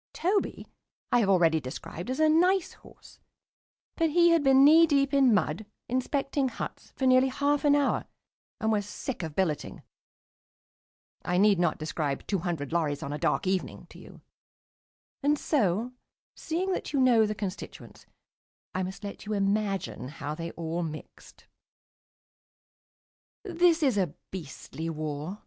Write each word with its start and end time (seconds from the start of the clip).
Toby 0.13 0.65
I 1.11 1.19
have 1.19 1.29
already 1.29 1.59
described 1.59 2.09
as 2.09 2.19
a 2.19 2.27
nice 2.27 2.73
horse, 2.73 3.19
but 3.95 4.09
he 4.09 4.29
had 4.29 4.41
been 4.43 4.65
knee 4.65 4.87
deep 4.87 5.13
in 5.13 5.31
mud, 5.31 5.67
inspecting 5.87 6.47
huts, 6.49 6.91
for 6.95 7.05
nearly 7.05 7.27
half 7.27 7.63
an 7.63 7.75
hour, 7.75 8.05
and 8.59 8.71
was 8.71 8.87
sick 8.89 9.21
of 9.21 9.35
billeting. 9.35 9.83
I 11.23 11.37
need 11.37 11.59
not 11.59 11.77
describe 11.77 12.25
two 12.25 12.39
hundred 12.39 12.73
lorries 12.73 13.03
on 13.03 13.13
a 13.13 13.19
dark 13.19 13.45
evening 13.45 13.85
to 13.91 13.99
you. 13.99 14.21
And 15.21 15.37
so, 15.37 15.91
seeing 16.35 16.71
that 16.71 16.93
you 16.93 16.99
know 16.99 17.27
the 17.27 17.35
constituents, 17.35 18.07
I 18.73 18.81
must 18.81 19.03
let 19.03 19.27
you 19.27 19.33
imagine 19.33 20.07
how 20.07 20.33
they 20.33 20.49
all 20.53 20.81
mixed.... 20.81 21.45
This 23.43 23.83
is 23.83 23.99
a 23.99 24.15
beastly 24.31 24.89
war. 24.89 25.37